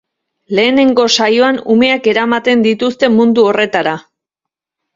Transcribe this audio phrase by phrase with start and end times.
[0.59, 3.97] Lehenengo saioan umeak eramaten dituzte mundu horretara.